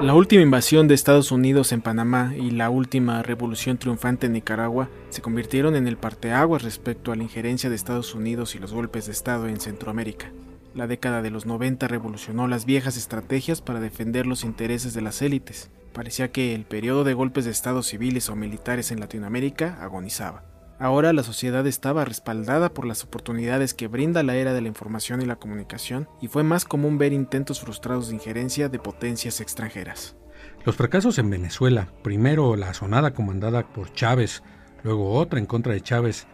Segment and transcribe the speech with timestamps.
[0.00, 4.88] La última invasión de Estados Unidos en Panamá y la última revolución triunfante en Nicaragua
[5.10, 9.06] se convirtieron en el parteaguas respecto a la injerencia de Estados Unidos y los golpes
[9.06, 10.30] de Estado en Centroamérica.
[10.72, 15.20] La década de los 90 revolucionó las viejas estrategias para defender los intereses de las
[15.20, 15.68] élites.
[15.92, 20.44] Parecía que el periodo de golpes de Estado civiles o militares en Latinoamérica agonizaba.
[20.80, 25.20] Ahora la sociedad estaba respaldada por las oportunidades que brinda la era de la información
[25.20, 30.16] y la comunicación, y fue más común ver intentos frustrados de injerencia de potencias extranjeras.
[30.64, 34.44] Los fracasos en Venezuela, primero la sonada comandada por Chávez,
[34.84, 36.28] luego otra en contra de Chávez,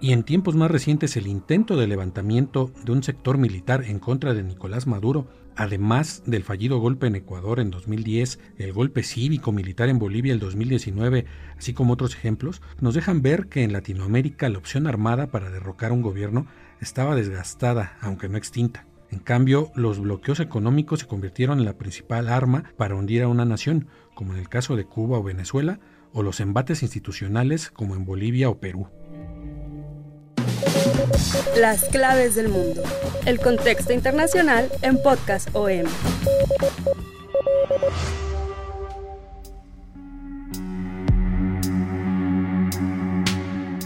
[0.00, 4.34] y en tiempos más recientes el intento de levantamiento de un sector militar en contra
[4.34, 9.98] de Nicolás Maduro, además del fallido golpe en Ecuador en 2010, el golpe cívico-militar en
[9.98, 11.24] Bolivia el 2019,
[11.56, 15.92] así como otros ejemplos, nos dejan ver que en Latinoamérica la opción armada para derrocar
[15.92, 16.46] un gobierno
[16.80, 18.86] estaba desgastada, aunque no extinta.
[19.10, 23.44] En cambio, los bloqueos económicos se convirtieron en la principal arma para hundir a una
[23.44, 25.78] nación, como en el caso de Cuba o Venezuela,
[26.12, 28.88] o los embates institucionales como en Bolivia o Perú.
[31.58, 32.82] Las claves del mundo.
[33.24, 35.86] El contexto internacional en Podcast OM.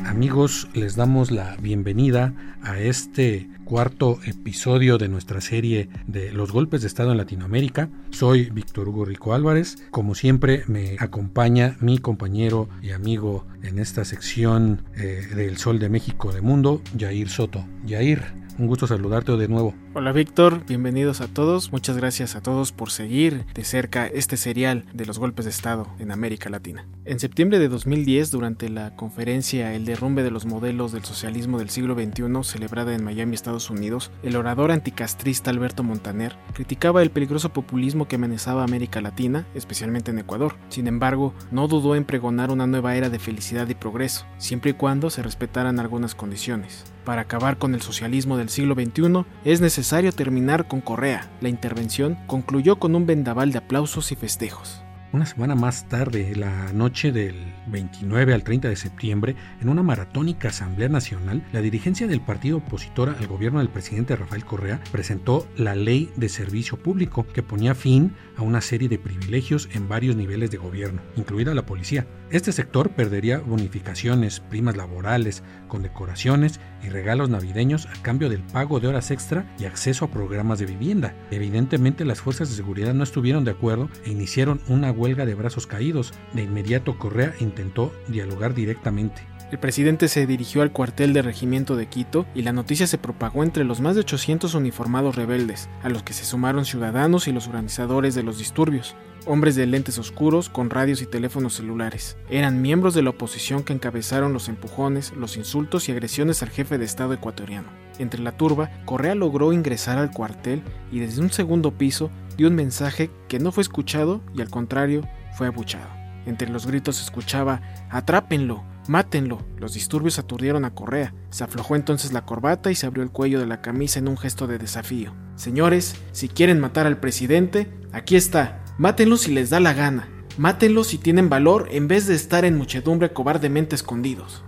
[0.07, 6.81] Amigos, les damos la bienvenida a este cuarto episodio de nuestra serie de los golpes
[6.81, 7.89] de Estado en Latinoamérica.
[8.11, 9.79] Soy Víctor Hugo Rico Álvarez.
[9.93, 15.89] Como siempre me acompaña mi compañero y amigo en esta sección eh, del Sol de
[15.89, 17.65] México de Mundo, Jair Soto.
[17.87, 18.25] Jair,
[18.61, 19.75] un gusto saludarte de nuevo.
[19.95, 21.73] Hola Víctor, bienvenidos a todos.
[21.73, 25.89] Muchas gracias a todos por seguir de cerca este serial de los golpes de Estado
[25.99, 26.87] en América Latina.
[27.05, 31.71] En septiembre de 2010, durante la conferencia El derrumbe de los modelos del socialismo del
[31.71, 37.53] siglo XXI, celebrada en Miami, Estados Unidos, el orador anticastrista Alberto Montaner criticaba el peligroso
[37.53, 40.55] populismo que amenazaba América Latina, especialmente en Ecuador.
[40.71, 44.75] Sin embargo, no dudó en pregonar una nueva era de felicidad y progreso, siempre y
[44.75, 46.85] cuando se respetaran algunas condiciones.
[47.05, 51.29] Para acabar con el socialismo del siglo XXI es necesario terminar con Correa.
[51.41, 54.83] La intervención concluyó con un vendaval de aplausos y festejos.
[55.13, 57.35] Una semana más tarde, la noche del
[57.67, 63.09] 29 al 30 de septiembre, en una maratónica Asamblea Nacional, la dirigencia del partido opositor
[63.09, 68.15] al gobierno del presidente Rafael Correa presentó la Ley de Servicio Público, que ponía fin
[68.37, 72.07] a una serie de privilegios en varios niveles de gobierno, incluida la policía.
[72.31, 78.87] Este sector perdería bonificaciones, primas laborales, condecoraciones y regalos navideños a cambio del pago de
[78.87, 81.13] horas extra y acceso a programas de vivienda.
[81.33, 85.67] Evidentemente las fuerzas de seguridad no estuvieron de acuerdo e iniciaron una huelga de brazos
[85.67, 86.13] caídos.
[86.33, 89.23] De inmediato Correa intentó dialogar directamente.
[89.51, 93.43] El presidente se dirigió al cuartel de regimiento de Quito y la noticia se propagó
[93.43, 97.49] entre los más de 800 uniformados rebeldes, a los que se sumaron ciudadanos y los
[97.49, 98.95] organizadores de los disturbios.
[99.27, 102.17] Hombres de lentes oscuros con radios y teléfonos celulares.
[102.31, 106.79] Eran miembros de la oposición que encabezaron los empujones, los insultos y agresiones al jefe
[106.79, 107.69] de Estado ecuatoriano.
[107.99, 112.55] Entre la turba, Correa logró ingresar al cuartel y desde un segundo piso dio un
[112.55, 115.07] mensaje que no fue escuchado y al contrario
[115.37, 115.89] fue abuchado.
[116.25, 119.43] Entre los gritos se escuchaba Atrápenlo, mátenlo.
[119.59, 121.13] Los disturbios aturdieron a Correa.
[121.29, 124.17] Se aflojó entonces la corbata y se abrió el cuello de la camisa en un
[124.17, 125.15] gesto de desafío.
[125.37, 128.60] Señores, si quieren matar al presidente, aquí está.
[128.81, 130.09] Mátenlo si les da la gana.
[130.39, 134.43] Mátenlo si tienen valor en vez de estar en muchedumbre cobardemente escondidos.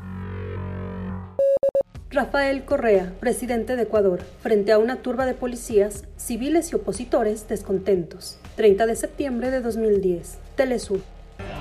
[2.09, 8.39] Rafael Correa, presidente de Ecuador, frente a una turba de policías, civiles y opositores descontentos.
[8.57, 10.39] 30 de septiembre de 2010.
[10.57, 11.01] Telesur.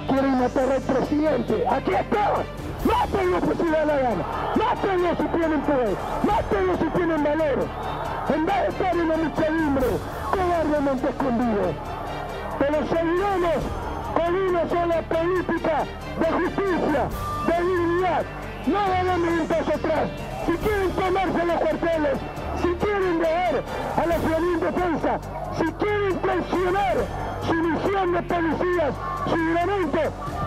[0.08, 1.68] Quieren matar al presidente.
[1.68, 2.46] Aquí está.
[2.86, 4.54] Mátenlo si les da la gana.
[4.56, 5.96] Mátenlo si tienen poder.
[6.26, 7.68] Mátenlo si tienen valor.
[8.34, 9.88] en vez de estar en la muchedumbre,
[10.32, 12.01] cobardemente escondidos.
[12.72, 13.64] Pero seguiremos
[14.14, 15.84] con una sola política
[16.20, 17.10] de justicia,
[17.48, 18.24] de dignidad.
[18.66, 20.10] No damos un paso atrás.
[20.46, 22.18] Si quieren tomarse los cuarteles,
[22.62, 23.64] si quieren dejar
[23.98, 25.20] a la ciudadanía defensa,
[25.58, 26.98] si quieren traicionar
[27.46, 28.96] su misión de policías,
[29.26, 30.00] su juramento,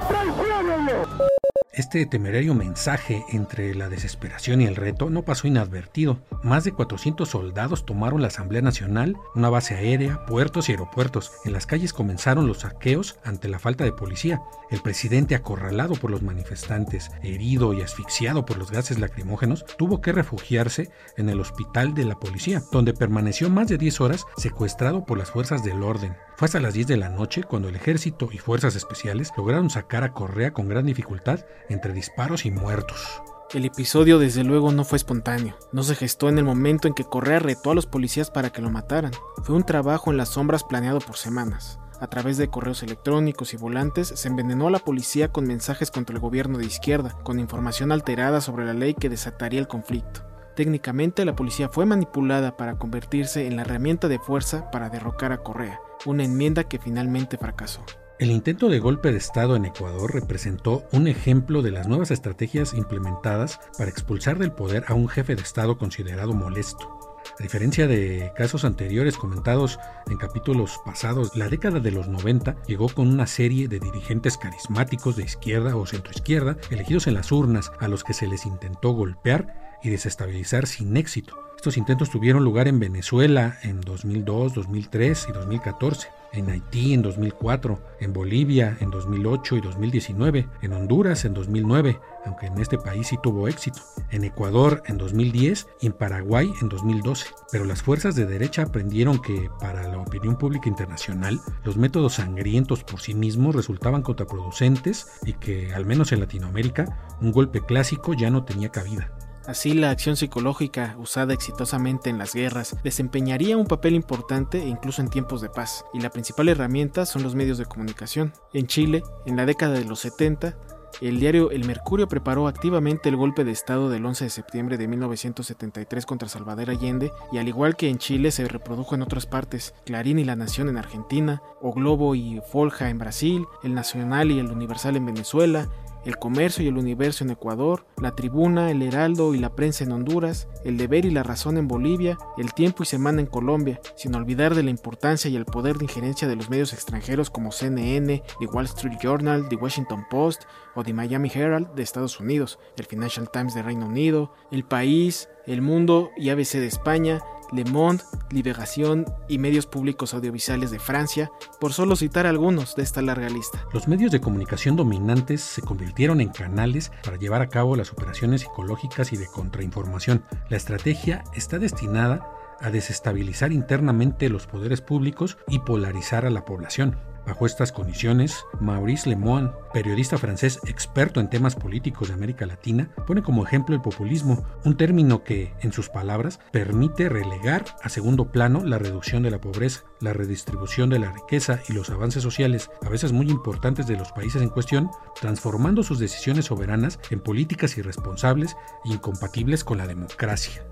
[0.09, 1.34] traicionenlo.
[1.77, 6.21] Este temerario mensaje entre la desesperación y el reto no pasó inadvertido.
[6.45, 11.33] Más de 400 soldados tomaron la Asamblea Nacional, una base aérea, puertos y aeropuertos.
[11.45, 14.41] En las calles comenzaron los saqueos ante la falta de policía.
[14.71, 20.13] El presidente, acorralado por los manifestantes, herido y asfixiado por los gases lacrimógenos, tuvo que
[20.13, 25.19] refugiarse en el hospital de la policía, donde permaneció más de 10 horas secuestrado por
[25.19, 26.15] las fuerzas del orden.
[26.37, 30.03] Fue hasta las 10 de la noche cuando el ejército y fuerzas especiales lograron sacar
[30.03, 33.23] a Correa con gran dificultad entre disparos y muertos.
[33.53, 37.05] El episodio desde luego no fue espontáneo, no se gestó en el momento en que
[37.05, 39.13] Correa retó a los policías para que lo mataran,
[39.45, 41.79] fue un trabajo en las sombras planeado por semanas.
[42.01, 46.15] A través de correos electrónicos y volantes se envenenó a la policía con mensajes contra
[46.15, 50.25] el gobierno de izquierda, con información alterada sobre la ley que desataría el conflicto.
[50.57, 55.39] Técnicamente la policía fue manipulada para convertirse en la herramienta de fuerza para derrocar a
[55.39, 57.85] Correa, una enmienda que finalmente fracasó.
[58.21, 62.73] El intento de golpe de Estado en Ecuador representó un ejemplo de las nuevas estrategias
[62.73, 67.01] implementadas para expulsar del poder a un jefe de Estado considerado molesto.
[67.39, 72.89] A diferencia de casos anteriores comentados en capítulos pasados, la década de los 90 llegó
[72.89, 77.89] con una serie de dirigentes carismáticos de izquierda o centroizquierda elegidos en las urnas a
[77.89, 81.39] los que se les intentó golpear y desestabilizar sin éxito.
[81.65, 87.81] Estos intentos tuvieron lugar en Venezuela en 2002, 2003 y 2014, en Haití en 2004,
[88.01, 93.19] en Bolivia en 2008 y 2019, en Honduras en 2009, aunque en este país sí
[93.23, 97.29] tuvo éxito, en Ecuador en 2010 y en Paraguay en 2012.
[97.51, 102.85] Pero las fuerzas de derecha aprendieron que, para la opinión pública internacional, los métodos sangrientos
[102.85, 108.29] por sí mismos resultaban contraproducentes y que, al menos en Latinoamérica, un golpe clásico ya
[108.29, 109.11] no tenía cabida.
[109.47, 115.11] Así, la acción psicológica, usada exitosamente en las guerras, desempeñaría un papel importante incluso en
[115.11, 118.33] tiempos de paz, y la principal herramienta son los medios de comunicación.
[118.55, 120.57] En Chile, en la década de los 70,
[121.01, 124.89] el diario El Mercurio preparó activamente el golpe de Estado del 11 de septiembre de
[124.89, 129.75] 1973 contra Salvador Allende y al igual que en Chile se reprodujo en otras partes,
[129.85, 134.39] Clarín y La Nación en Argentina, O Globo y Folja en Brasil, El Nacional y
[134.39, 135.69] el Universal en Venezuela,
[136.05, 139.93] el Comercio y el Universo en Ecuador, La Tribuna, El Heraldo y la Prensa en
[139.93, 144.15] Honduras, El Deber y la Razón en Bolivia, El Tiempo y Semana en Colombia, sin
[144.15, 148.23] olvidar de la importancia y el poder de injerencia de los medios extranjeros como CNN,
[148.41, 150.43] The Wall Street Journal, The Washington Post
[150.75, 155.29] o The Miami Herald de Estados Unidos, el Financial Times de Reino Unido, El País,
[155.47, 157.21] El Mundo y ABC de España,
[157.55, 161.31] Le Monde, Liberación y medios públicos audiovisuales de Francia,
[161.61, 163.65] por solo citar algunos de esta larga lista.
[163.73, 168.41] Los medios de comunicación dominantes se convirtieron en canales para llevar a cabo las operaciones
[168.41, 170.25] psicológicas y de contrainformación.
[170.49, 172.29] La estrategia está destinada
[172.61, 177.14] a desestabilizar internamente los poderes públicos y polarizar a la población.
[177.27, 183.23] Bajo estas condiciones, Maurice Lemoine, periodista francés experto en temas políticos de América Latina, pone
[183.23, 188.63] como ejemplo el populismo, un término que, en sus palabras, permite relegar a segundo plano
[188.65, 192.91] la reducción de la pobreza, la redistribución de la riqueza y los avances sociales, a
[192.91, 198.57] veces muy importantes de los países en cuestión, transformando sus decisiones soberanas en políticas irresponsables
[198.85, 200.63] e incompatibles con la democracia.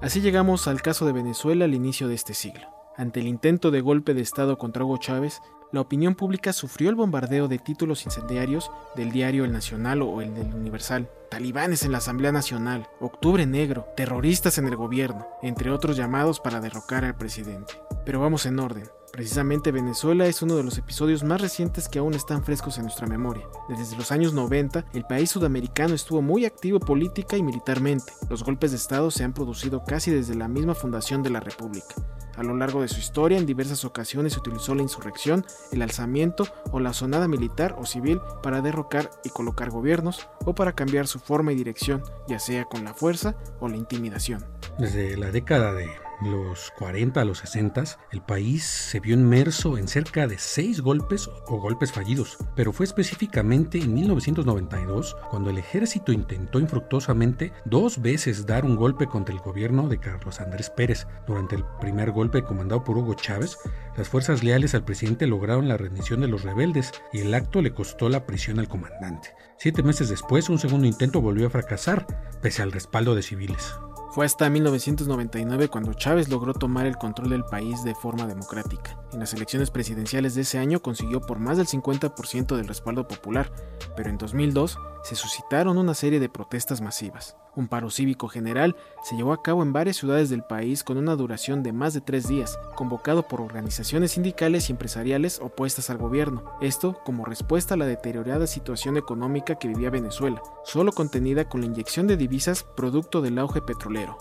[0.00, 2.66] Así llegamos al caso de Venezuela al inicio de este siglo.
[2.96, 6.96] Ante el intento de golpe de Estado contra Hugo Chávez, la opinión pública sufrió el
[6.96, 11.98] bombardeo de títulos incendiarios del diario El Nacional o el del Universal, talibanes en la
[11.98, 17.74] Asamblea Nacional, Octubre Negro, terroristas en el gobierno, entre otros llamados para derrocar al presidente.
[18.06, 18.88] Pero vamos en orden.
[19.12, 23.06] Precisamente Venezuela es uno de los episodios más recientes que aún están frescos en nuestra
[23.06, 23.46] memoria.
[23.68, 28.12] Desde los años 90, el país sudamericano estuvo muy activo política y militarmente.
[28.30, 31.94] Los golpes de Estado se han producido casi desde la misma fundación de la República.
[32.38, 36.46] A lo largo de su historia, en diversas ocasiones se utilizó la insurrección, el alzamiento
[36.70, 41.18] o la sonada militar o civil para derrocar y colocar gobiernos o para cambiar su
[41.18, 44.44] forma y dirección, ya sea con la fuerza o la intimidación.
[44.78, 49.88] Desde la década de los 40 a los 60, el país se vio inmerso en
[49.88, 56.12] cerca de seis golpes o golpes fallidos, pero fue específicamente en 1992 cuando el ejército
[56.12, 61.06] intentó infructuosamente dos veces dar un golpe contra el gobierno de Carlos Andrés Pérez.
[61.26, 63.58] Durante el primer golpe comandado por Hugo Chávez,
[63.96, 67.74] las fuerzas leales al presidente lograron la rendición de los rebeldes y el acto le
[67.74, 69.34] costó la prisión al comandante.
[69.58, 72.06] Siete meses después, un segundo intento volvió a fracasar,
[72.40, 73.74] pese al respaldo de civiles.
[74.10, 78.98] Fue hasta 1999 cuando Chávez logró tomar el control del país de forma democrática.
[79.12, 83.52] En las elecciones presidenciales de ese año consiguió por más del 50% del respaldo popular,
[83.96, 87.34] pero en 2002 se suscitaron una serie de protestas masivas.
[87.56, 91.16] Un paro cívico general se llevó a cabo en varias ciudades del país con una
[91.16, 96.44] duración de más de tres días, convocado por organizaciones sindicales y empresariales opuestas al gobierno.
[96.60, 101.68] Esto como respuesta a la deteriorada situación económica que vivía Venezuela, solo contenida con la
[101.68, 104.18] inyección de divisas producto del auge petrolero.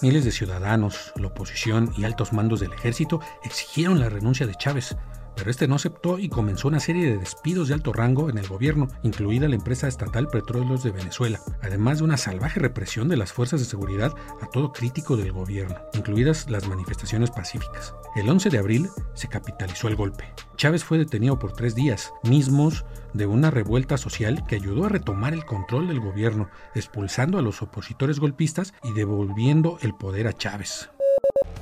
[0.00, 4.96] Miles de ciudadanos, la oposición y altos mandos del ejército exigieron la renuncia de Chávez
[5.36, 8.46] pero este no aceptó y comenzó una serie de despidos de alto rango en el
[8.46, 13.32] gobierno, incluida la empresa estatal Petróleos de Venezuela, además de una salvaje represión de las
[13.32, 17.94] fuerzas de seguridad a todo crítico del gobierno, incluidas las manifestaciones pacíficas.
[18.16, 20.24] El 11 de abril se capitalizó el golpe.
[20.56, 22.84] Chávez fue detenido por tres días, mismos
[23.14, 27.62] de una revuelta social que ayudó a retomar el control del gobierno, expulsando a los
[27.62, 30.90] opositores golpistas y devolviendo el poder a Chávez.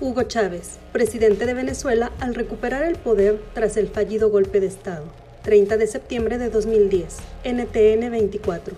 [0.01, 5.03] Hugo Chávez, presidente de Venezuela al recuperar el poder tras el fallido golpe de Estado.
[5.43, 8.77] 30 de septiembre de 2010, NTN 24.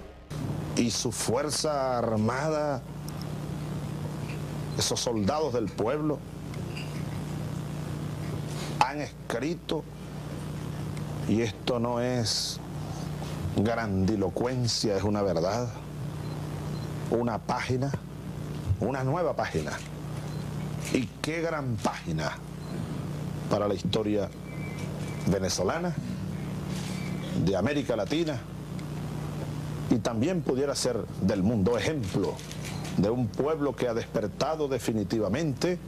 [0.77, 2.81] Y su fuerza armada,
[4.79, 6.19] esos soldados del pueblo,
[8.79, 9.85] han escrito,
[11.29, 12.59] y esto no es
[13.57, 15.69] grandilocuencia, es una verdad,
[17.11, 17.93] una página,
[18.81, 19.73] una nueva página
[20.93, 22.33] y qué gran página
[23.51, 24.29] para la historia
[25.31, 25.95] venezolana,
[27.45, 28.39] de América Latina
[29.91, 31.77] y también pudiera ser del mundo.
[31.79, 32.35] Ejemplo
[32.97, 35.79] de un pueblo que ha despertado definitivamente,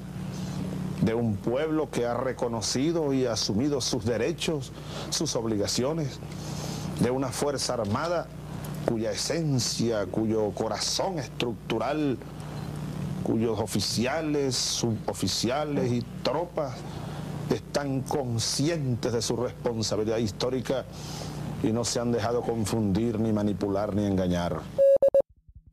[1.02, 4.72] de un pueblo que ha reconocido y asumido sus derechos,
[5.10, 6.18] sus obligaciones,
[7.00, 8.28] de una fuerza armada
[8.86, 12.18] cuya esencia, cuyo corazón estructural
[13.22, 16.74] cuyos oficiales, suboficiales y tropas
[17.50, 20.84] están conscientes de su responsabilidad histórica
[21.62, 24.60] y no se han dejado confundir, ni manipular, ni engañar.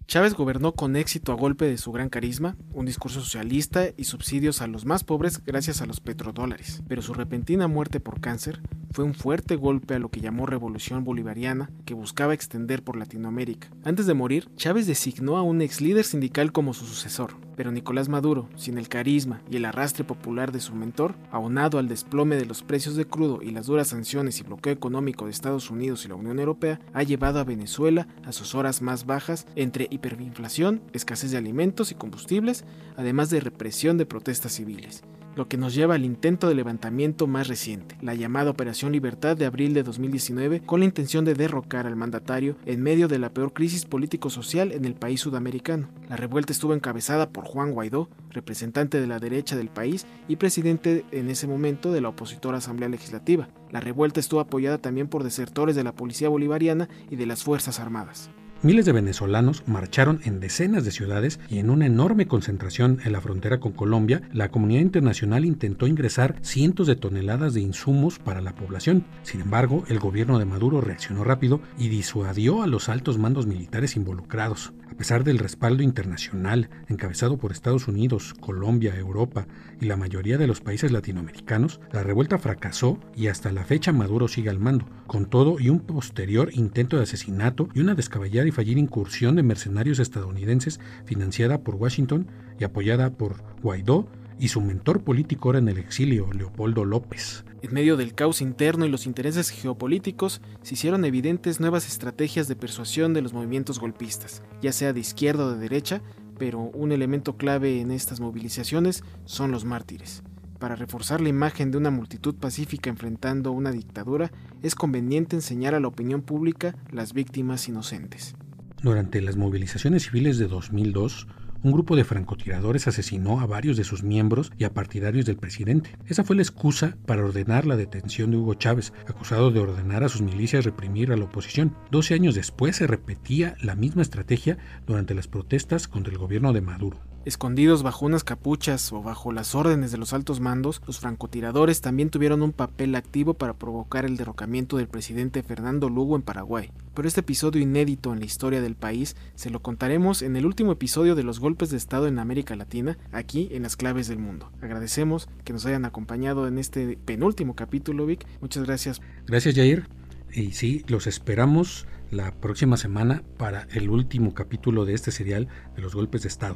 [0.07, 4.61] Chávez gobernó con éxito a golpe de su gran carisma, un discurso socialista y subsidios
[4.61, 6.81] a los más pobres gracias a los petrodólares.
[6.87, 8.59] Pero su repentina muerte por cáncer
[8.91, 13.69] fue un fuerte golpe a lo que llamó revolución bolivariana que buscaba extender por Latinoamérica.
[13.83, 18.09] Antes de morir, Chávez designó a un ex líder sindical como su sucesor, pero Nicolás
[18.09, 22.45] Maduro, sin el carisma y el arrastre popular de su mentor, aunado al desplome de
[22.45, 26.07] los precios de crudo y las duras sanciones y bloqueo económico de Estados Unidos y
[26.07, 31.31] la Unión Europea, ha llevado a Venezuela a sus horas más bajas entre hiperinflación, escasez
[31.31, 32.65] de alimentos y combustibles,
[32.97, 35.03] además de represión de protestas civiles
[35.35, 39.45] lo que nos lleva al intento de levantamiento más reciente, la llamada Operación Libertad de
[39.45, 43.53] abril de 2019, con la intención de derrocar al mandatario en medio de la peor
[43.53, 45.89] crisis político-social en el país sudamericano.
[46.09, 51.05] La revuelta estuvo encabezada por Juan Guaidó, representante de la derecha del país y presidente
[51.11, 53.49] en ese momento de la opositora Asamblea Legislativa.
[53.71, 57.79] La revuelta estuvo apoyada también por desertores de la Policía Bolivariana y de las Fuerzas
[57.79, 58.29] Armadas.
[58.61, 63.21] Miles de venezolanos marcharon en decenas de ciudades y en una enorme concentración en la
[63.21, 68.55] frontera con Colombia, la comunidad internacional intentó ingresar cientos de toneladas de insumos para la
[68.55, 69.05] población.
[69.23, 73.95] Sin embargo, el gobierno de Maduro reaccionó rápido y disuadió a los altos mandos militares
[73.95, 74.73] involucrados.
[74.91, 79.47] A pesar del respaldo internacional encabezado por Estados Unidos, Colombia, Europa
[79.79, 84.27] y la mayoría de los países latinoamericanos, la revuelta fracasó y hasta la fecha Maduro
[84.27, 88.51] sigue al mando, con todo y un posterior intento de asesinato y una descabellada y
[88.51, 92.27] fallida incursión de mercenarios estadounidenses financiada por Washington
[92.59, 94.07] y apoyada por Guaidó
[94.39, 97.43] y su mentor político ahora en el exilio, Leopoldo López.
[97.61, 102.55] En medio del caos interno y los intereses geopolíticos, se hicieron evidentes nuevas estrategias de
[102.55, 106.01] persuasión de los movimientos golpistas, ya sea de izquierda o de derecha,
[106.37, 110.23] pero un elemento clave en estas movilizaciones son los mártires.
[110.59, 114.29] Para reforzar la imagen de una multitud pacífica enfrentando una dictadura,
[114.61, 118.35] es conveniente enseñar a la opinión pública las víctimas inocentes.
[118.83, 121.27] Durante las movilizaciones civiles de 2002,
[121.61, 125.97] un grupo de francotiradores asesinó a varios de sus miembros y a partidarios del presidente.
[126.07, 130.09] Esa fue la excusa para ordenar la detención de Hugo Chávez, acusado de ordenar a
[130.09, 131.75] sus milicias reprimir a la oposición.
[131.91, 136.61] Doce años después se repetía la misma estrategia durante las protestas contra el gobierno de
[136.61, 137.08] Maduro.
[137.25, 142.09] Escondidos bajo unas capuchas o bajo las órdenes de los altos mandos, los francotiradores también
[142.09, 146.71] tuvieron un papel activo para provocar el derrocamiento del presidente Fernando Lugo en Paraguay.
[146.93, 150.71] Pero este episodio inédito en la historia del país se lo contaremos en el último
[150.71, 154.49] episodio de los golpes de Estado en América Latina, aquí en las claves del mundo.
[154.61, 158.25] Agradecemos que nos hayan acompañado en este penúltimo capítulo, Vic.
[158.39, 159.01] Muchas gracias.
[159.27, 159.89] Gracias, Jair.
[160.31, 165.81] Y sí, los esperamos la próxima semana para el último capítulo de este serial de
[165.81, 166.55] los golpes de Estado.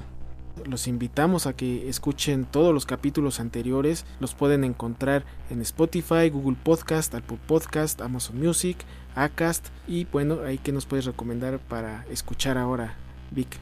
[0.66, 4.06] Los invitamos a que escuchen todos los capítulos anteriores.
[4.20, 8.78] Los pueden encontrar en Spotify, Google Podcast, Apple Podcast, Amazon Music,
[9.16, 9.68] Acast.
[9.88, 12.96] Y bueno, ahí que nos puedes recomendar para escuchar ahora,
[13.32, 13.58] Vic.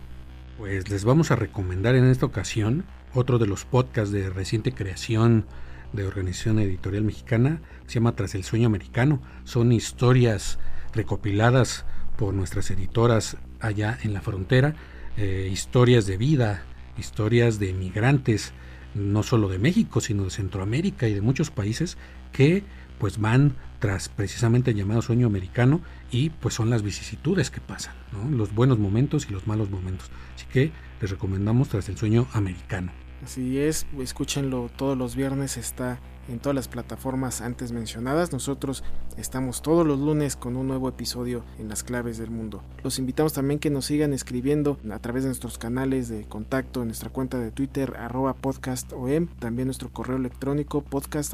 [0.57, 5.45] Pues les vamos a recomendar en esta ocasión otro de los podcasts de reciente creación
[5.93, 7.61] de Organización Editorial Mexicana.
[7.87, 9.21] Se llama Tras el Sueño Americano.
[9.43, 10.59] Son historias
[10.93, 11.85] recopiladas
[12.17, 14.75] por nuestras editoras allá en la frontera.
[15.17, 16.63] Eh, historias de vida,
[16.97, 18.53] historias de migrantes,
[18.93, 21.97] no solo de México, sino de Centroamérica y de muchos países
[22.31, 22.63] que
[22.99, 25.81] pues van tras precisamente el llamado sueño americano
[26.11, 27.95] y pues son las vicisitudes que pasan,
[28.29, 30.11] los buenos momentos y los malos momentos.
[30.35, 30.71] Así que
[31.01, 32.91] les recomendamos tras el sueño americano.
[33.23, 38.31] Así es, escúchenlo todos los viernes, está en todas las plataformas antes mencionadas.
[38.31, 38.83] Nosotros
[39.17, 42.63] estamos todos los lunes con un nuevo episodio en las claves del mundo.
[42.83, 46.87] Los invitamos también que nos sigan escribiendo a través de nuestros canales de contacto en
[46.87, 51.33] nuestra cuenta de Twitter arroba podcastom, también nuestro correo electrónico podcast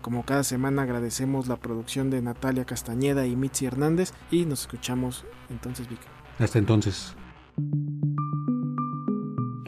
[0.00, 5.24] Como cada semana agradecemos la producción de Natalia Castañeda y Mitzi Hernández y nos escuchamos
[5.50, 6.00] entonces Vic.
[6.38, 7.14] Hasta entonces.